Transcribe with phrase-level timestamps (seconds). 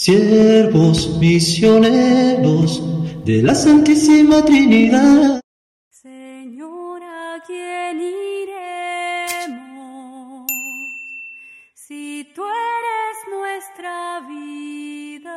[0.00, 2.82] siervos misioneros
[3.26, 5.42] de la Santísima Trinidad.
[5.90, 8.00] Señor, ¿a quién
[9.60, 10.46] iremos
[11.74, 15.36] si tú eres nuestra vida?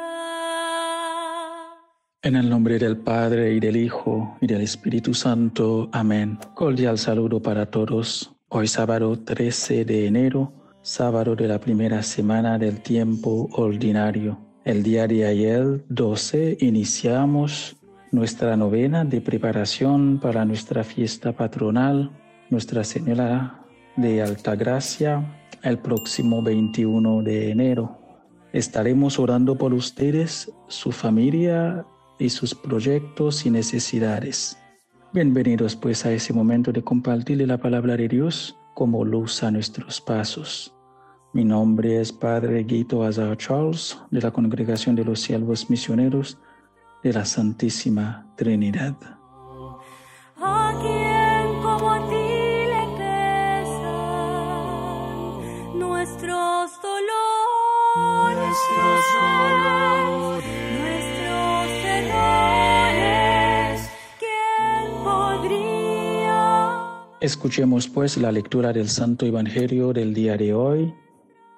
[2.22, 5.90] En el nombre del Padre y del Hijo y del Espíritu Santo.
[5.92, 6.40] Amén.
[6.54, 8.34] Cordial saludo para todos.
[8.48, 14.53] Hoy sábado 13 de enero, sábado de la primera semana del tiempo ordinario.
[14.66, 17.76] El día de ayer, 12, iniciamos
[18.12, 22.12] nuestra novena de preparación para nuestra fiesta patronal,
[22.50, 23.66] Nuestra Señora
[23.98, 28.00] de Altagracia, el próximo 21 de enero.
[28.54, 31.86] Estaremos orando por ustedes, su familia
[32.18, 34.58] y sus proyectos y necesidades.
[35.12, 40.00] Bienvenidos pues a ese momento de compartirle la palabra de Dios como luz a nuestros
[40.00, 40.74] pasos.
[41.34, 46.38] Mi nombre es Padre Guito Azar Charles de la Congregación de los Siervos Misioneros
[47.02, 48.96] de la Santísima Trinidad.
[50.38, 52.86] ¿A quién como a ti le
[53.66, 53.80] pesan
[55.80, 58.38] nuestros dolores?
[58.38, 60.46] Nuestros dolores,
[60.78, 61.68] nuestros
[62.14, 63.82] errores.
[64.20, 66.38] ¿Quién podría?
[67.22, 70.94] Escuchemos pues la lectura del Santo Evangelio del día de hoy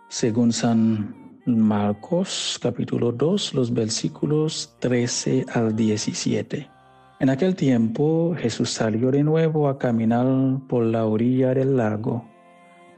[0.07, 6.69] según San Marcos capítulo 2, los versículos 13 al 17.
[7.19, 10.25] En aquel tiempo Jesús salió de nuevo a caminar
[10.67, 12.25] por la orilla del lago.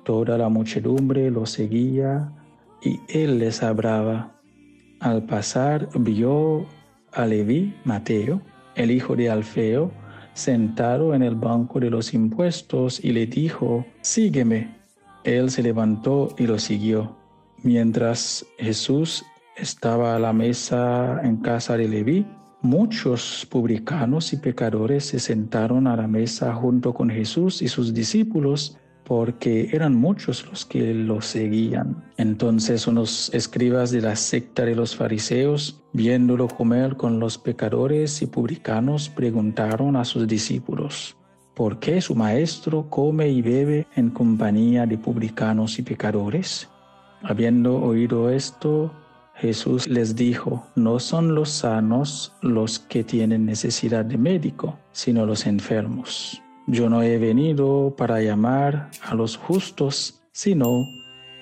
[0.03, 2.31] Toda la muchedumbre lo seguía
[2.81, 4.39] y él les hablaba.
[4.99, 6.65] Al pasar vio
[7.11, 8.41] a Leví, Mateo,
[8.75, 9.91] el hijo de Alfeo,
[10.33, 14.76] sentado en el banco de los impuestos y le dijo, Sígueme.
[15.27, 17.17] Él se levantó y lo siguió.
[17.61, 19.25] Mientras Jesús
[19.57, 22.25] estaba a la mesa en casa de Leví,
[22.61, 28.77] muchos publicanos y pecadores se sentaron a la mesa junto con Jesús y sus discípulos
[29.03, 32.05] porque eran muchos los que lo seguían.
[32.15, 38.27] Entonces unos escribas de la secta de los fariseos, viéndolo comer con los pecadores y
[38.27, 41.16] publicanos, preguntaron a sus discípulos,
[41.57, 46.69] ¿Por qué su maestro come y bebe en compañía de publicanos y pecadores?
[47.23, 48.93] Habiendo oído esto,
[49.33, 55.47] Jesús les dijo, no son los sanos los que tienen necesidad de médico, sino los
[55.47, 56.39] enfermos.
[56.67, 60.85] Yo no he venido para llamar a los justos, sino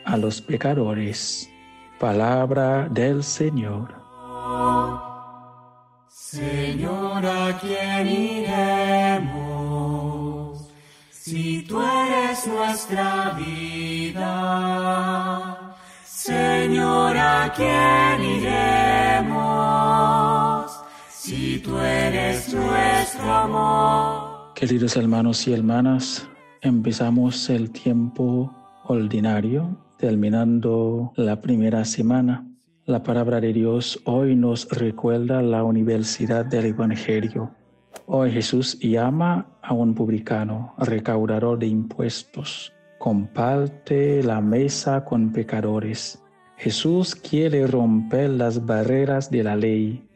[0.05, 1.49] a los pecadores.
[1.99, 3.93] Palabra del Señor.
[6.07, 9.54] Señor, ¿a quién iremos?
[11.27, 14.25] Si tú eres nuestra vida.
[16.03, 17.51] Señor, ¿a
[18.21, 19.41] iremos?
[21.09, 24.53] Si tú eres nuestro amor.
[24.53, 26.29] Queridos hermanos y hermanas,
[26.61, 28.53] empezamos el tiempo
[28.83, 32.45] ordinario, terminando la primera semana.
[32.85, 37.49] La palabra de Dios hoy nos recuerda la universidad del Evangelio.
[38.07, 42.71] Hoy Jesús llama a un publicano, recaudador de impuestos.
[42.99, 46.21] Comparte la mesa con pecadores.
[46.57, 50.07] Jesús quiere romper las barreras de la ley.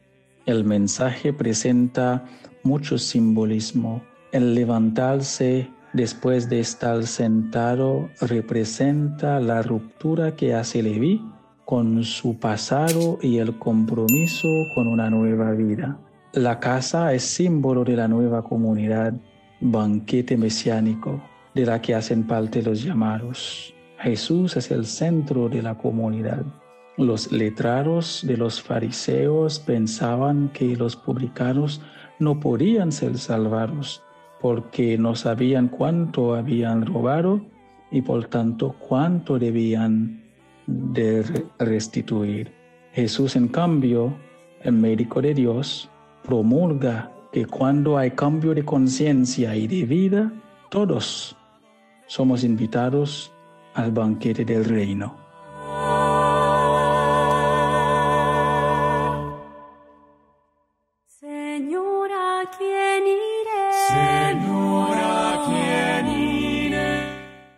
[0.46, 2.24] El mensaje presenta
[2.62, 4.02] mucho simbolismo.
[4.32, 11.20] El levantarse después de estar sentado representa la ruptura que hace Leví
[11.64, 15.98] con su pasado y el compromiso con una nueva vida.
[16.32, 19.14] La casa es símbolo de la nueva comunidad,
[19.60, 21.20] banquete mesiánico,
[21.56, 23.74] de la que hacen parte los llamados.
[23.98, 26.44] Jesús es el centro de la comunidad.
[26.96, 31.82] Los letrados de los fariseos pensaban que los publicanos
[32.20, 34.00] no podían ser salvados
[34.40, 37.44] porque no sabían cuánto habían robado
[37.90, 40.22] y por tanto cuánto debían
[40.68, 41.24] de
[41.58, 42.52] restituir.
[42.92, 44.14] Jesús, en cambio,
[44.62, 45.90] el médico de Dios,
[46.30, 50.32] promulga que cuando hay cambio de conciencia y de vida,
[50.70, 51.36] todos
[52.06, 53.32] somos invitados
[53.74, 55.16] al banquete del reino.
[61.08, 63.64] Señora, ¿quién iré?
[63.88, 67.00] Señora, ¿quién iré?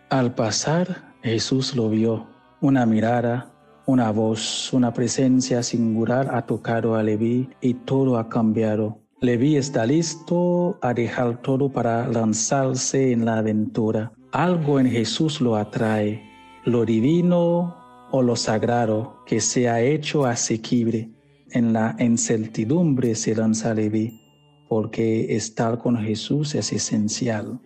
[0.09, 2.25] Al pasar, Jesús lo vio
[2.59, 3.52] una mirada,
[3.85, 8.99] una voz, una presencia singular ha tocado a Leví y todo ha cambiado.
[9.19, 14.11] Leví está listo a dejar todo para lanzarse en la aventura.
[14.31, 16.21] Algo en Jesús lo atrae,
[16.65, 17.75] lo divino
[18.11, 21.09] o lo sagrado que se ha hecho asequible.
[21.51, 24.19] En la incertidumbre se lanza Levi,
[24.67, 27.59] porque estar con Jesús es esencial.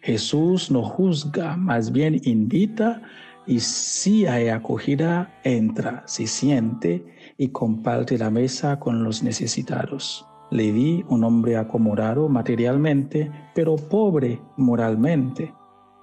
[0.00, 3.02] Jesús no juzga, más bien invita
[3.48, 7.02] y si hay acogida, entra, se siente
[7.38, 10.26] y comparte la mesa con los necesitados.
[10.50, 15.54] Leví, un hombre acomodado materialmente, pero pobre moralmente,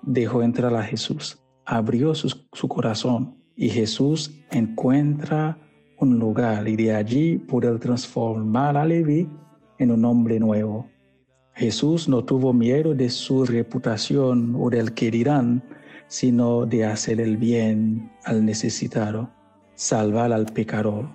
[0.01, 5.57] dejó entrar a Jesús, abrió su, corazón y Jesús encuentra
[5.99, 9.29] un lugar y de allí puede transformar a Leví
[9.77, 10.87] en un hombre nuevo.
[11.53, 15.63] Jesús no tuvo miedo de su reputación o del que dirán,
[16.07, 19.29] sino de hacer el bien al necesitado,
[19.75, 21.09] salvar al pecador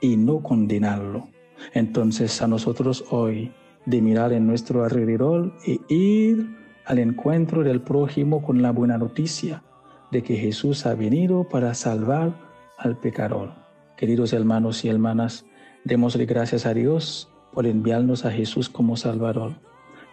[0.00, 1.28] y no condenarlo.
[1.74, 3.52] Entonces a nosotros hoy
[3.86, 6.56] de mirar en nuestro alrededor e ir
[6.86, 9.62] al encuentro del prójimo con la buena noticia
[10.10, 12.34] de que Jesús ha venido para salvar
[12.78, 13.52] al pecador.
[13.96, 15.44] Queridos hermanos y hermanas,
[15.84, 19.52] démosle gracias a Dios por enviarnos a Jesús como Salvador.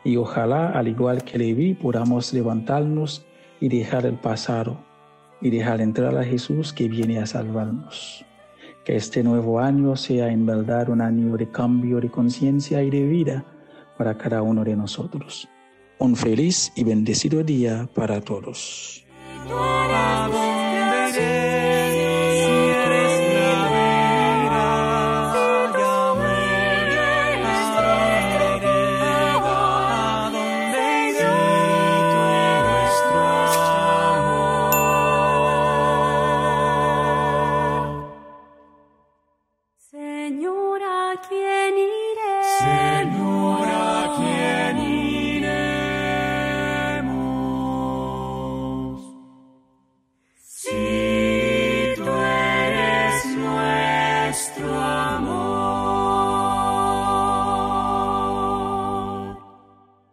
[0.03, 3.25] Y ojalá, al igual que Leví, podamos levantarnos
[3.59, 4.77] y dejar el pasado
[5.41, 8.25] y dejar entrar a Jesús que viene a salvarnos.
[8.85, 13.03] Que este nuevo año sea en verdad un año de cambio de conciencia y de
[13.03, 13.45] vida
[13.97, 15.47] para cada uno de nosotros.
[15.99, 19.03] Un feliz y bendecido día para todos.